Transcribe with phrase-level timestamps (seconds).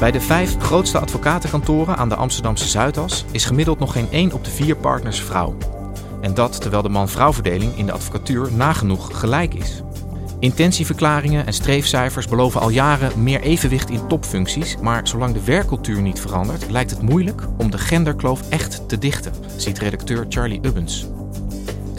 [0.00, 4.44] Bij de vijf grootste advocatenkantoren aan de Amsterdamse Zuidas is gemiddeld nog geen één op
[4.44, 5.56] de vier partners vrouw.
[6.20, 9.82] En dat terwijl de man-vrouwverdeling in de advocatuur nagenoeg gelijk is.
[10.38, 16.20] Intentieverklaringen en streefcijfers beloven al jaren meer evenwicht in topfuncties, maar zolang de werkcultuur niet
[16.20, 21.06] verandert, lijkt het moeilijk om de genderkloof echt te dichten, ziet redacteur Charlie Ubbens.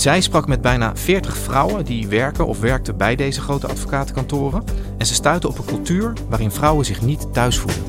[0.01, 4.63] Zij sprak met bijna 40 vrouwen die werken of werkten bij deze grote advocatenkantoren
[4.97, 7.83] en ze stuiten op een cultuur waarin vrouwen zich niet thuis voelen.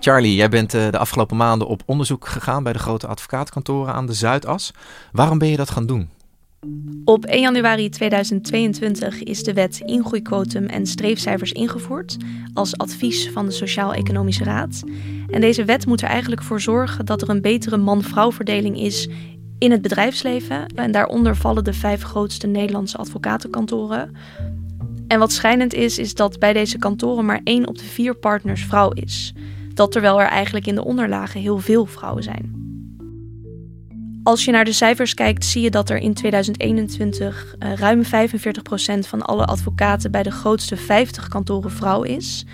[0.00, 4.06] Charlie, jij bent eh, de afgelopen maanden op onderzoek gegaan bij de grote advocaatkantoren aan
[4.06, 4.72] de Zuidas.
[5.12, 6.10] Waarom ben je dat gaan doen?
[7.04, 12.16] Op 1 januari 2022 is de wet ingroeiquotum en streefcijfers ingevoerd
[12.54, 14.82] als advies van de Sociaal-Economische Raad.
[15.30, 19.08] En deze wet moet er eigenlijk voor zorgen dat er een betere man-vrouw verdeling is
[19.58, 20.66] in het bedrijfsleven.
[20.66, 24.16] En daaronder vallen de vijf grootste Nederlandse advocatenkantoren.
[25.08, 28.64] En wat schijnend is, is dat bij deze kantoren maar één op de vier partners
[28.64, 29.32] vrouw is.
[29.74, 32.67] Dat terwijl er eigenlijk in de onderlagen heel veel vrouwen zijn.
[34.22, 38.06] Als je naar de cijfers kijkt, zie je dat er in 2021 uh, ruim 45%
[38.98, 42.44] van alle advocaten bij de grootste 50 kantoren vrouw is.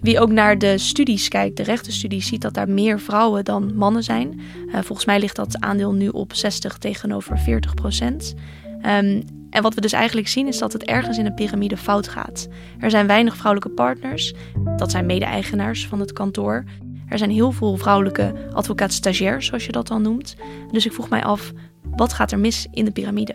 [0.00, 4.02] Wie ook naar de studies kijkt, de rechtenstudies, ziet dat daar meer vrouwen dan mannen
[4.02, 4.40] zijn.
[4.66, 8.34] Uh, volgens mij ligt dat aandeel nu op 60 tegenover 40 procent.
[8.82, 12.08] Um, en wat we dus eigenlijk zien is dat het ergens in een piramide fout
[12.08, 12.48] gaat.
[12.78, 14.34] Er zijn weinig vrouwelijke partners,
[14.76, 16.64] dat zijn mede-eigenaars van het kantoor.
[17.08, 20.36] Er zijn heel veel vrouwelijke advocaat-stagiairs, zoals je dat dan noemt.
[20.70, 21.52] Dus ik vroeg mij af,
[21.96, 23.34] wat gaat er mis in de piramide?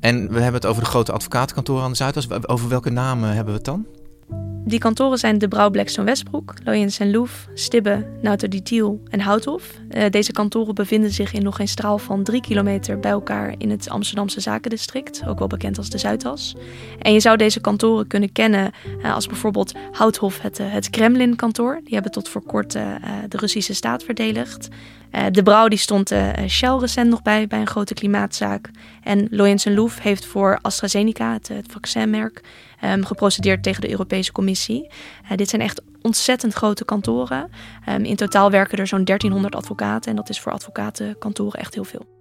[0.00, 2.46] En we hebben het over de grote advocatenkantoren aan de Zuidas.
[2.46, 3.86] Over welke namen hebben we het dan?
[4.68, 9.72] Die kantoren zijn De Brouw, Blackstone, Westbroek, Loyens en Loef, Stibbe, Nauter Tiel en Houthof.
[9.90, 13.70] Uh, deze kantoren bevinden zich in nog geen straal van drie kilometer bij elkaar in
[13.70, 16.54] het Amsterdamse zakendistrict, ook wel bekend als de Zuidas.
[16.98, 21.80] En je zou deze kantoren kunnen kennen uh, als bijvoorbeeld Houthof, het, uh, het Kremlin-kantoor.
[21.84, 24.68] Die hebben tot voor kort de Russische staat verdedigd.
[25.30, 26.12] De Brouw die stond
[26.48, 28.70] Shell recent nog bij, bij een grote klimaatzaak.
[29.02, 32.42] En Loyens en Loef heeft voor AstraZeneca, het, het vaccinmerk,
[32.84, 34.90] um, geprocedeerd tegen de Europese Commissie.
[35.34, 37.50] Dit zijn echt ontzettend grote kantoren.
[37.88, 41.84] Um, in totaal werken er zo'n 1300 advocaten en dat is voor advocatenkantoren echt heel
[41.84, 42.16] veel.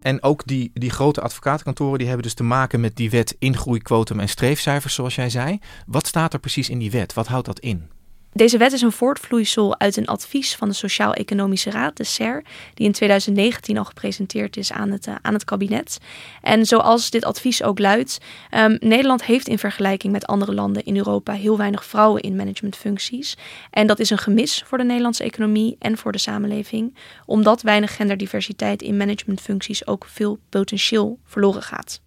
[0.00, 4.20] En ook die, die grote advocatenkantoren die hebben dus te maken met die wet ingroeiquotum
[4.20, 5.58] en streefcijfers, zoals jij zei.
[5.86, 7.14] Wat staat er precies in die wet?
[7.14, 7.88] Wat houdt dat in?
[8.34, 12.86] Deze wet is een voortvloeisel uit een advies van de Sociaal-Economische Raad, de SER, die
[12.86, 15.98] in 2019 al gepresenteerd is aan het, uh, aan het kabinet.
[16.42, 18.18] En zoals dit advies ook luidt,
[18.50, 23.36] um, Nederland heeft in vergelijking met andere landen in Europa heel weinig vrouwen in managementfuncties.
[23.70, 26.96] En dat is een gemis voor de Nederlandse economie en voor de samenleving,
[27.26, 32.03] omdat weinig genderdiversiteit in managementfuncties ook veel potentieel verloren gaat.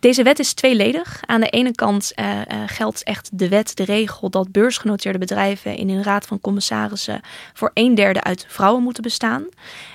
[0.00, 1.20] Deze wet is tweeledig.
[1.26, 5.76] Aan de ene kant uh, uh, geldt echt de wet, de regel dat beursgenoteerde bedrijven
[5.76, 7.20] in hun raad van commissarissen
[7.52, 9.46] voor een derde uit vrouwen moeten bestaan.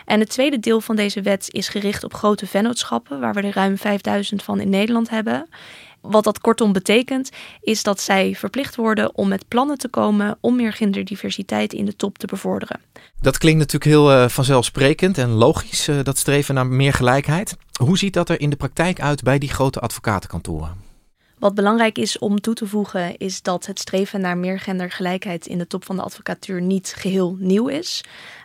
[0.05, 3.53] En het tweede deel van deze wet is gericht op grote vennootschappen, waar we er
[3.53, 5.47] ruim 5000 van in Nederland hebben.
[6.03, 7.29] Wat dat kortom betekent,
[7.61, 11.95] is dat zij verplicht worden om met plannen te komen om meer genderdiversiteit in de
[11.95, 12.79] top te bevorderen.
[13.21, 17.57] Dat klinkt natuurlijk heel uh, vanzelfsprekend en logisch, uh, dat streven naar meer gelijkheid.
[17.79, 20.92] Hoe ziet dat er in de praktijk uit bij die grote advocatenkantoren?
[21.43, 25.57] Wat belangrijk is om toe te voegen, is dat het streven naar meer gendergelijkheid in
[25.57, 28.03] de top van de advocatuur niet geheel nieuw is.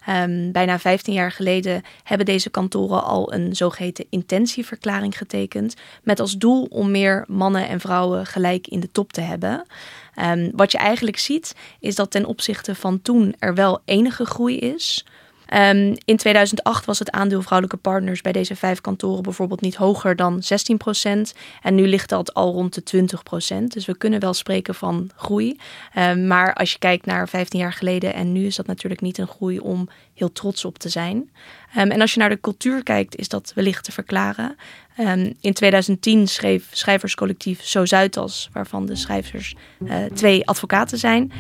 [0.08, 5.74] Um, bijna 15 jaar geleden hebben deze kantoren al een zogeheten intentieverklaring getekend.
[6.02, 9.66] Met als doel om meer mannen en vrouwen gelijk in de top te hebben.
[10.24, 14.58] Um, wat je eigenlijk ziet, is dat ten opzichte van toen er wel enige groei
[14.58, 15.04] is.
[15.54, 20.16] Um, in 2008 was het aandeel vrouwelijke partners bij deze vijf kantoren bijvoorbeeld niet hoger
[20.16, 21.06] dan 16%.
[21.62, 23.06] En nu ligt dat al rond de
[23.62, 23.64] 20%.
[23.64, 25.60] Dus we kunnen wel spreken van groei.
[25.98, 29.18] Um, maar als je kijkt naar 15 jaar geleden en nu is dat natuurlijk niet
[29.18, 31.30] een groei om heel trots op te zijn.
[31.76, 34.56] Um, en als je naar de cultuur kijkt, is dat wellicht te verklaren.
[35.40, 41.32] In 2010 schreef schrijverscollectief Zo Zuidas, waarvan de schrijvers uh, twee advocaten zijn,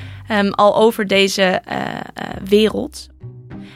[0.50, 2.00] al over deze uh, uh,
[2.48, 3.08] wereld.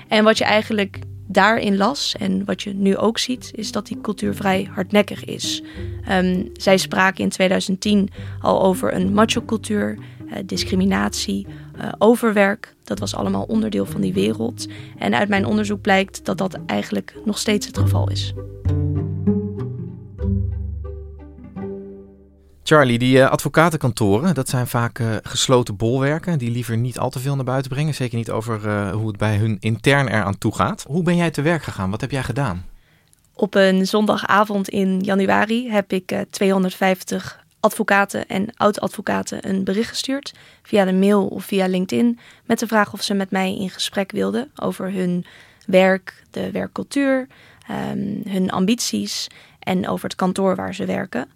[0.09, 4.01] En wat je eigenlijk daarin las en wat je nu ook ziet, is dat die
[4.01, 5.63] cultuur vrij hardnekkig is.
[6.11, 8.09] Um, zij spraken in 2010
[8.41, 11.47] al over een macho-cultuur, uh, discriminatie,
[11.79, 12.75] uh, overwerk.
[12.85, 14.67] Dat was allemaal onderdeel van die wereld.
[14.99, 18.35] En uit mijn onderzoek blijkt dat dat eigenlijk nog steeds het geval is.
[22.73, 27.19] Charlie, die uh, advocatenkantoren, dat zijn vaak uh, gesloten bolwerken die liever niet al te
[27.19, 27.95] veel naar buiten brengen.
[27.95, 30.85] Zeker niet over uh, hoe het bij hun intern eraan toe gaat.
[30.89, 31.91] Hoe ben jij te werk gegaan?
[31.91, 32.67] Wat heb jij gedaan?
[33.35, 40.85] Op een zondagavond in januari heb ik 250 advocaten en oud-advocaten een bericht gestuurd via
[40.85, 44.51] de mail of via LinkedIn met de vraag of ze met mij in gesprek wilden
[44.57, 45.25] over hun
[45.67, 47.27] werk, de werkcultuur,
[47.71, 49.29] um, hun ambities
[49.59, 51.29] en over het kantoor waar ze werken.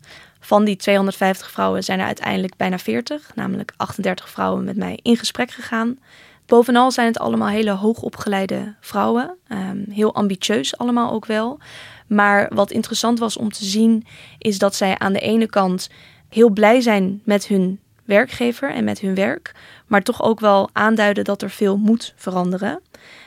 [0.47, 5.17] Van die 250 vrouwen zijn er uiteindelijk bijna 40, namelijk 38 vrouwen met mij in
[5.17, 5.99] gesprek gegaan.
[6.47, 11.59] Bovenal zijn het allemaal hele hoogopgeleide vrouwen, um, heel ambitieus allemaal ook wel.
[12.07, 14.07] Maar wat interessant was om te zien,
[14.39, 15.91] is dat zij aan de ene kant
[16.29, 19.55] heel blij zijn met hun werkgever en met hun werk,
[19.87, 22.81] maar toch ook wel aanduiden dat er veel moet veranderen.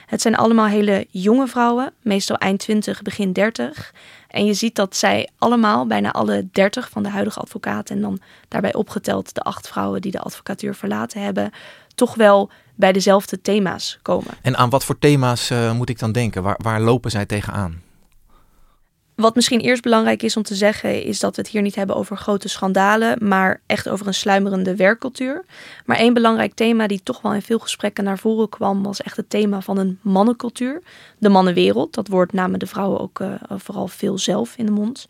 [0.10, 3.94] Het zijn allemaal hele jonge vrouwen, meestal eind 20, begin 30.
[4.28, 8.20] En je ziet dat zij allemaal, bijna alle 30 van de huidige advocaten, en dan
[8.48, 11.52] daarbij opgeteld de acht vrouwen die de advocatuur verlaten hebben,
[11.96, 14.34] toch wel bij dezelfde thema's komen.
[14.42, 16.44] En aan wat voor thema's uh, moet ik dan denken?
[16.44, 17.82] Waar, waar lopen zij tegenaan?
[19.20, 21.96] Wat misschien eerst belangrijk is om te zeggen, is dat we het hier niet hebben
[21.96, 25.46] over grote schandalen, maar echt over een sluimerende werkcultuur.
[25.86, 29.18] Maar één belangrijk thema die toch wel in veel gesprekken naar voren kwam, was echt
[29.18, 30.82] het thema van een mannencultuur.
[31.18, 31.94] De mannenwereld.
[31.94, 35.08] Dat woord namen de vrouwen ook uh, vooral veel zelf in de mond.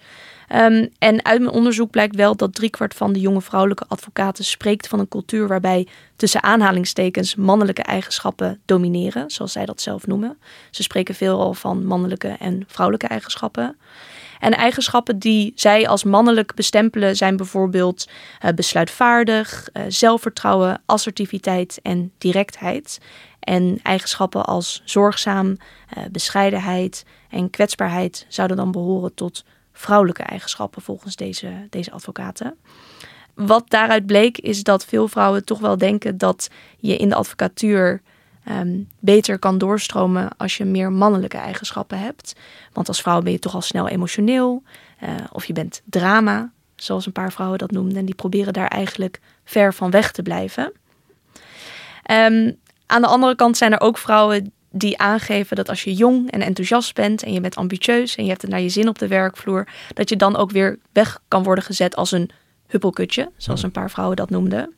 [0.55, 4.87] Um, en uit mijn onderzoek blijkt wel dat driekwart van de jonge vrouwelijke advocaten spreekt
[4.87, 10.37] van een cultuur waarbij tussen aanhalingstekens mannelijke eigenschappen domineren, zoals zij dat zelf noemen.
[10.71, 13.77] Ze spreken veelal van mannelijke en vrouwelijke eigenschappen.
[14.39, 18.07] En eigenschappen die zij als mannelijk bestempelen zijn bijvoorbeeld
[18.45, 22.99] uh, besluitvaardig, uh, zelfvertrouwen, assertiviteit en directheid.
[23.39, 31.15] En eigenschappen als zorgzaam, uh, bescheidenheid en kwetsbaarheid zouden dan behoren tot vrouwelijke eigenschappen volgens
[31.15, 32.55] deze, deze advocaten.
[33.33, 38.01] Wat daaruit bleek is dat veel vrouwen toch wel denken dat je in de advocatuur
[38.49, 42.35] um, beter kan doorstromen als je meer mannelijke eigenschappen hebt.
[42.73, 44.63] Want als vrouw ben je toch al snel emotioneel
[45.03, 47.97] uh, of je bent drama, zoals een paar vrouwen dat noemden.
[47.97, 50.71] En die proberen daar eigenlijk ver van weg te blijven.
[52.11, 56.31] Um, aan de andere kant zijn er ook vrouwen die aangeven dat als je jong
[56.31, 58.99] en enthousiast bent en je bent ambitieus en je hebt het naar je zin op
[58.99, 62.29] de werkvloer, dat je dan ook weer weg kan worden gezet als een
[62.67, 64.73] huppelkutje, zoals een paar vrouwen dat noemden.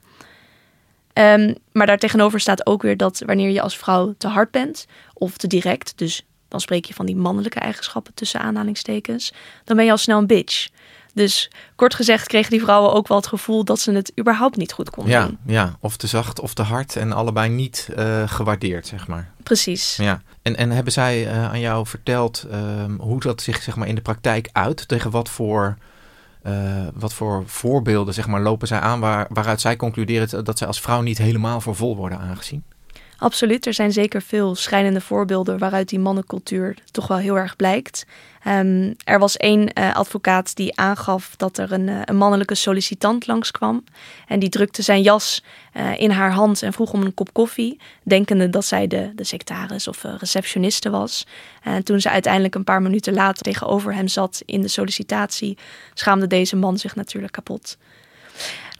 [1.13, 5.37] Um, maar daartegenover staat ook weer dat wanneer je als vrouw te hard bent of
[5.37, 9.91] te direct, dus dan spreek je van die mannelijke eigenschappen tussen aanhalingstekens, dan ben je
[9.91, 10.69] al snel een bitch.
[11.13, 14.71] Dus kort gezegd kregen die vrouwen ook wel het gevoel dat ze het überhaupt niet
[14.71, 15.37] goed konden ja, doen.
[15.45, 19.31] Ja, of te zacht of te hard en allebei niet uh, gewaardeerd, zeg maar.
[19.43, 19.95] Precies.
[19.95, 20.21] Ja.
[20.41, 23.95] En, en hebben zij uh, aan jou verteld um, hoe dat zich zeg maar, in
[23.95, 24.87] de praktijk uit?
[24.87, 25.77] Tegen wat voor,
[26.47, 30.67] uh, wat voor voorbeelden zeg maar, lopen zij aan waar, waaruit zij concluderen dat zij
[30.67, 32.63] als vrouw niet helemaal voor vol worden aangezien?
[33.21, 38.05] Absoluut, er zijn zeker veel schrijnende voorbeelden waaruit die mannencultuur toch wel heel erg blijkt.
[38.47, 43.27] Um, er was één uh, advocaat die aangaf dat er een, uh, een, mannelijke sollicitant
[43.27, 43.83] langskwam.
[44.27, 47.79] En die drukte zijn jas uh, in haar hand en vroeg om een kop koffie.
[48.03, 51.27] Denkende dat zij de, de secretaris of receptioniste was.
[51.63, 55.57] En toen ze uiteindelijk een paar minuten later tegenover hem zat in de sollicitatie,
[55.93, 57.77] schaamde deze man zich natuurlijk kapot.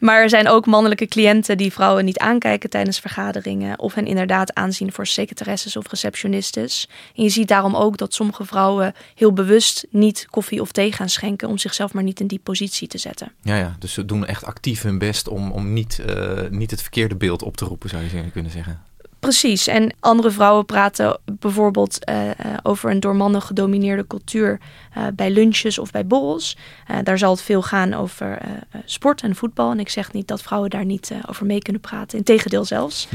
[0.02, 4.54] Maar er zijn ook mannelijke cliënten die vrouwen niet aankijken tijdens vergaderingen of hen inderdaad
[4.54, 6.88] aanzien voor secretaresses of receptionistes.
[7.16, 11.08] En je ziet daarom ook dat sommige vrouwen heel bewust niet koffie of thee gaan
[11.08, 13.32] schenken om zichzelf maar niet in die positie te zetten.
[13.42, 16.80] Ja, ja dus ze doen echt actief hun best om, om niet, uh, niet het
[16.80, 18.82] verkeerde beeld op te roepen, zou je kunnen zeggen.
[19.22, 19.66] Precies.
[19.66, 22.30] En andere vrouwen praten bijvoorbeeld uh,
[22.62, 24.60] over een door mannen gedomineerde cultuur
[24.96, 26.56] uh, bij lunches of bij borrels.
[27.02, 28.38] daar zal het veel gaan over
[28.84, 29.70] sport en voetbal.
[29.70, 32.18] En ik zeg niet dat vrouwen daar niet over mee kunnen praten.
[32.18, 33.08] Integendeel zelfs.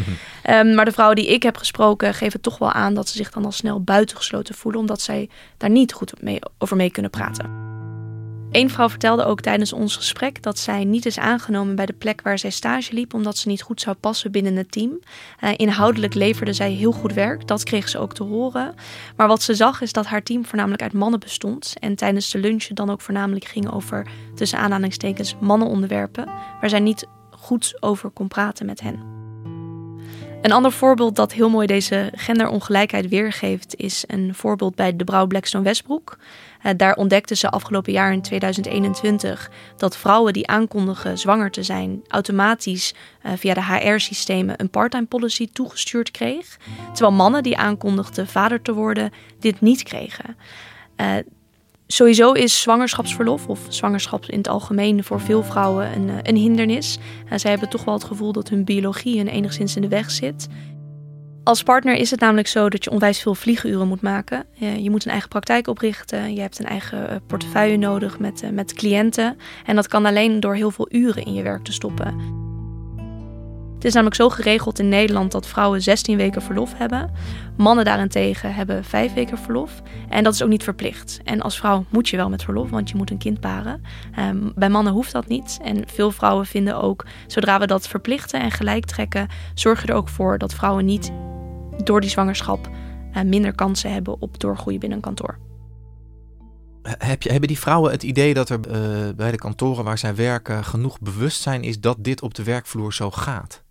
[0.50, 3.32] um, maar de vrouwen die ik heb gesproken geven toch wel aan dat ze zich
[3.32, 4.82] dan al snel buitengesloten voelen.
[4.82, 7.77] Omdat zij daar niet goed mee, over mee kunnen praten.
[8.58, 12.22] Eén vrouw vertelde ook tijdens ons gesprek dat zij niet is aangenomen bij de plek
[12.22, 15.00] waar zij stage liep, omdat ze niet goed zou passen binnen het team.
[15.44, 18.76] Uh, inhoudelijk leverde zij heel goed werk, dat kreeg ze ook te horen.
[19.16, 22.40] Maar wat ze zag is dat haar team voornamelijk uit mannen bestond en tijdens de
[22.40, 26.26] lunchen dan ook voornamelijk ging over tussen aanhalingstekens mannenonderwerpen,
[26.62, 29.17] waar zij niet goed over kon praten met hen.
[30.42, 35.28] Een ander voorbeeld dat heel mooi deze genderongelijkheid weergeeft, is een voorbeeld bij de Brouw
[35.28, 36.18] Blackstone Westbroek.
[36.66, 42.02] Uh, daar ontdekten ze afgelopen jaar in 2021 dat vrouwen die aankondigen zwanger te zijn,
[42.08, 42.94] automatisch
[43.26, 46.58] uh, via de HR-systemen een parttime policy toegestuurd kreeg.
[46.94, 50.38] Terwijl mannen die aankondigden vader te worden, dit niet kregen.
[51.88, 56.98] Sowieso is zwangerschapsverlof of zwangerschap in het algemeen voor veel vrouwen een, eh, een hindernis.
[57.26, 60.12] Uh, zij hebben toch wel het gevoel dat hun biologie hun enigszins in de weg
[60.12, 60.48] zit.
[61.44, 64.46] Als partner is het namelijk zo dat je onwijs veel vlieguren moet maken.
[64.62, 66.34] Uh, je moet een eigen praktijk oprichten.
[66.34, 69.38] Je hebt een eigen portefeuille nodig met, met cliënten.
[69.66, 72.47] En dat kan alleen door heel veel uren in je werk te stoppen.
[73.78, 77.12] Het is namelijk zo geregeld in Nederland dat vrouwen 16 weken verlof hebben.
[77.58, 79.82] Mannen daarentegen hebben 5 weken verlof.
[80.10, 81.20] En dat is ook niet verplicht.
[81.24, 83.84] En als vrouw moet je wel met verlof, want je moet een kind paren.
[84.20, 85.60] Um, bij mannen hoeft dat niet.
[85.64, 90.10] En veel vrouwen vinden ook, zodra we dat verplichten en gelijk trekken, zorgen er ook
[90.10, 91.12] voor dat vrouwen niet
[91.84, 92.70] door die zwangerschap
[93.14, 95.38] uh, minder kansen hebben op doorgroeien binnen een kantoor.
[96.82, 100.16] Heb je, hebben die vrouwen het idee dat er uh, bij de kantoren waar zij
[100.16, 103.66] werken genoeg bewustzijn is dat dit op de werkvloer zo gaat?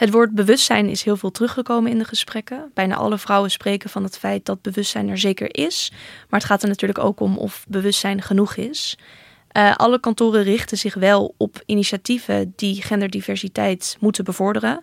[0.00, 2.70] Het woord bewustzijn is heel veel teruggekomen in de gesprekken.
[2.74, 5.92] Bijna alle vrouwen spreken van het feit dat bewustzijn er zeker is.
[6.28, 8.98] Maar het gaat er natuurlijk ook om of bewustzijn genoeg is.
[9.52, 14.82] Uh, alle kantoren richten zich wel op initiatieven die genderdiversiteit moeten bevorderen.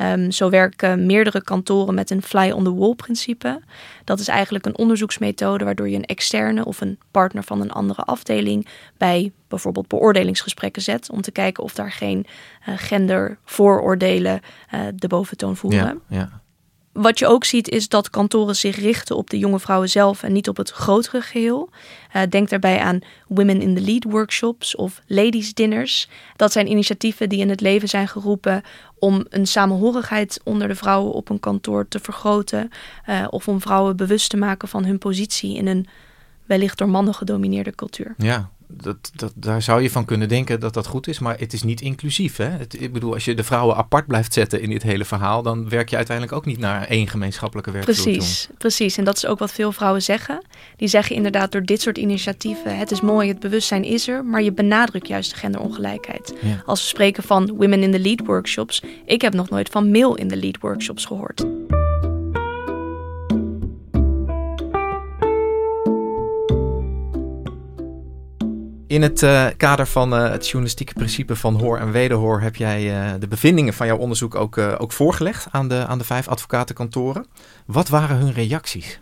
[0.00, 3.60] Um, zo werken meerdere kantoren met een fly-on-the-wall principe.
[4.04, 8.02] Dat is eigenlijk een onderzoeksmethode waardoor je een externe of een partner van een andere
[8.02, 12.26] afdeling bij bijvoorbeeld beoordelingsgesprekken zet om te kijken of daar geen
[12.68, 14.40] uh, gendervooroordelen
[14.74, 16.00] uh, de boventoon voeren.
[16.08, 16.42] Ja.
[16.94, 20.32] Wat je ook ziet is dat kantoren zich richten op de jonge vrouwen zelf en
[20.32, 21.70] niet op het grotere geheel.
[22.16, 22.98] Uh, denk daarbij aan
[23.28, 26.08] Women in the Lead workshops of Ladies Dinners.
[26.36, 28.62] Dat zijn initiatieven die in het leven zijn geroepen
[28.98, 32.70] om een samenhorigheid onder de vrouwen op een kantoor te vergroten.
[33.08, 35.86] Uh, of om vrouwen bewust te maken van hun positie in een
[36.46, 38.14] wellicht door mannen gedomineerde cultuur.
[38.18, 41.52] Ja, dat, dat, daar zou je van kunnen denken dat dat goed is, maar het
[41.52, 42.36] is niet inclusief.
[42.36, 42.48] Hè?
[42.48, 45.68] Het, ik bedoel, als je de vrouwen apart blijft zetten in dit hele verhaal, dan
[45.68, 48.02] werk je uiteindelijk ook niet naar één gemeenschappelijke werkvloer.
[48.02, 48.96] Precies, precies.
[48.96, 50.42] En dat is ook wat veel vrouwen zeggen.
[50.76, 54.42] Die zeggen inderdaad door dit soort initiatieven, het is mooi, het bewustzijn is er, maar
[54.42, 56.34] je benadrukt juist de genderongelijkheid.
[56.42, 56.62] Ja.
[56.66, 60.18] Als we spreken van Women in the Lead workshops, ik heb nog nooit van Male
[60.18, 61.44] in the Lead workshops gehoord.
[68.86, 72.82] In het uh, kader van uh, het journalistieke principe van hoor en wederhoor heb jij
[72.82, 77.26] uh, de bevindingen van jouw onderzoek ook, ook voorgelegd aan de, aan de vijf advocatenkantoren.
[77.66, 79.00] Wat waren hun reacties?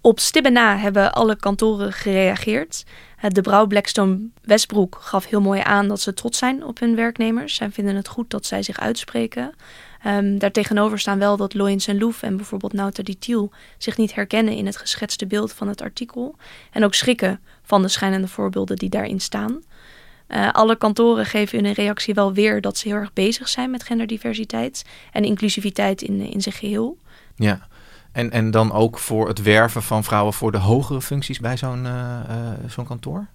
[0.00, 2.84] Op stibben na hebben alle kantoren gereageerd.
[3.28, 7.54] De Brouw Blackstone Westbroek gaf heel mooi aan dat ze trots zijn op hun werknemers.
[7.54, 9.54] Zij vinden het goed dat zij zich uitspreken.
[10.06, 14.54] Um, daartegenover staan wel dat Loyens en Loef en bijvoorbeeld Nauta Ditiel zich niet herkennen
[14.54, 16.36] in het geschetste beeld van het artikel.
[16.72, 19.62] En ook schrikken van de schijnende voorbeelden die daarin staan.
[20.28, 23.70] Uh, alle kantoren geven in een reactie wel weer dat ze heel erg bezig zijn
[23.70, 26.98] met genderdiversiteit en inclusiviteit in, in zijn geheel.
[27.36, 27.68] Ja,
[28.12, 31.84] en, en dan ook voor het werven van vrouwen voor de hogere functies bij zo'n
[31.84, 33.26] uh, uh, zo'n kantoor?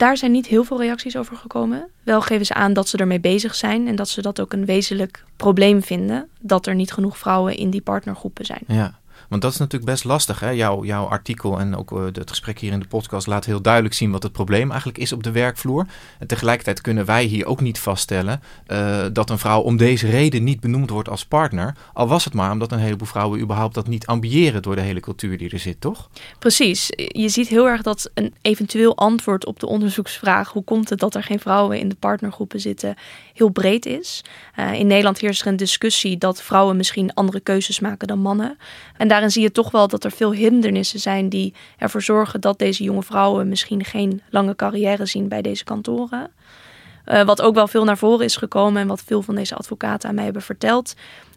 [0.00, 1.88] Daar zijn niet heel veel reacties over gekomen.
[2.02, 4.64] Wel geven ze aan dat ze ermee bezig zijn en dat ze dat ook een
[4.64, 6.28] wezenlijk probleem vinden.
[6.40, 8.60] Dat er niet genoeg vrouwen in die partnergroepen zijn.
[8.66, 8.99] Ja,
[9.30, 10.40] Want dat is natuurlijk best lastig.
[10.40, 10.50] Hè?
[10.50, 13.94] Jouw, jouw artikel en ook uh, het gesprek hier in de podcast laat heel duidelijk
[13.94, 15.86] zien wat het probleem eigenlijk is op de werkvloer.
[16.18, 20.44] En tegelijkertijd kunnen wij hier ook niet vaststellen uh, dat een vrouw om deze reden
[20.44, 21.74] niet benoemd wordt als partner.
[21.92, 25.00] Al was het maar omdat een heleboel vrouwen überhaupt dat niet ambiëren door de hele
[25.00, 26.08] cultuur die er zit, toch?
[26.38, 26.88] Precies.
[26.96, 31.14] Je ziet heel erg dat een eventueel antwoord op de onderzoeksvraag: hoe komt het dat
[31.14, 32.96] er geen vrouwen in de partnergroepen zitten,
[33.34, 34.24] heel breed is.
[34.56, 38.58] Uh, in Nederland heerst er een discussie dat vrouwen misschien andere keuzes maken dan mannen.
[38.96, 42.58] En daarin zie je toch wel dat er veel hindernissen zijn die ervoor zorgen dat
[42.58, 46.30] deze jonge vrouwen misschien geen lange carrière zien bij deze kantoren.
[47.06, 50.08] Uh, wat ook wel veel naar voren is gekomen en wat veel van deze advocaten
[50.08, 50.94] aan mij hebben verteld,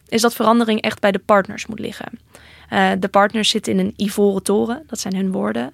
[0.08, 2.20] is dat verandering echt bij de partners moet liggen.
[2.70, 5.74] Uh, de partners zitten in een ivoren toren, dat zijn hun woorden.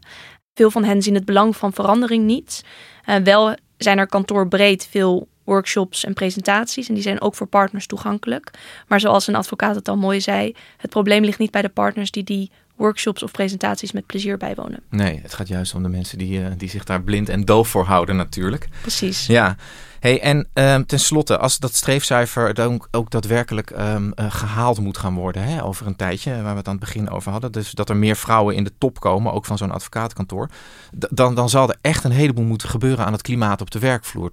[0.53, 2.63] Veel van hen zien het belang van verandering niet.
[3.09, 6.87] Uh, wel zijn er kantoorbreed veel workshops en presentaties.
[6.87, 8.51] En die zijn ook voor partners toegankelijk.
[8.87, 12.11] Maar zoals een advocaat het al mooi zei, het probleem ligt niet bij de partners
[12.11, 14.79] die die workshops of presentaties met plezier bijwonen.
[14.89, 17.67] Nee, het gaat juist om de mensen die, uh, die zich daar blind en doof
[17.67, 18.67] voor houden natuurlijk.
[18.81, 19.25] Precies.
[19.25, 19.55] Ja.
[19.99, 25.15] Hey, en um, tenslotte, als dat streefcijfer dan ook daadwerkelijk um, uh, gehaald moet gaan
[25.15, 27.89] worden hè, over een tijdje, waar we het aan het begin over hadden, dus dat
[27.89, 30.49] er meer vrouwen in de top komen, ook van zo'n advocatenkantoor,
[30.91, 34.31] dan, dan zal er echt een heleboel moeten gebeuren aan het klimaat op de werkvloer.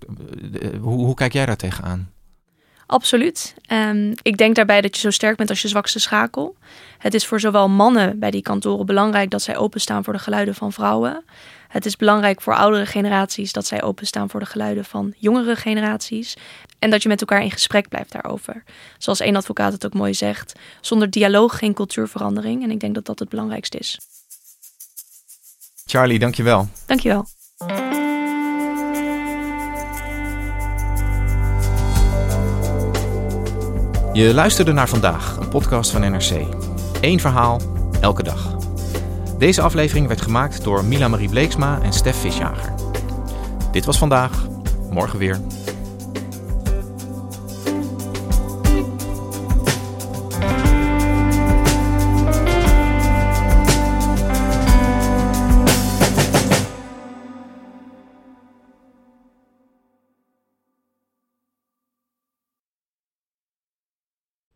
[0.81, 2.11] Hoe, hoe kijk jij daar tegenaan?
[2.87, 3.55] Absoluut.
[3.73, 6.57] Um, ik denk daarbij dat je zo sterk bent als je zwakste schakel.
[6.99, 10.55] Het is voor zowel mannen bij die kantoren belangrijk dat zij openstaan voor de geluiden
[10.55, 11.25] van vrouwen.
[11.69, 16.37] Het is belangrijk voor oudere generaties dat zij openstaan voor de geluiden van jongere generaties.
[16.79, 18.63] En dat je met elkaar in gesprek blijft daarover.
[18.99, 22.63] Zoals één advocaat het ook mooi zegt: zonder dialoog geen cultuurverandering.
[22.63, 24.01] En ik denk dat dat het belangrijkste is.
[25.87, 26.69] Charlie, dankjewel.
[26.87, 27.27] Dankjewel.
[34.17, 36.31] Je luisterde naar vandaag, een podcast van NRC.
[37.01, 37.61] Eén verhaal,
[38.01, 38.57] elke dag.
[39.39, 42.75] Deze aflevering werd gemaakt door Mila Marie Bleeksma en Stef Visjager.
[43.73, 44.47] Dit was vandaag,
[44.91, 45.41] morgen weer.